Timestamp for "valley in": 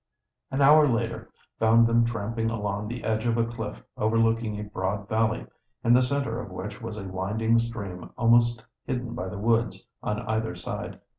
5.07-5.93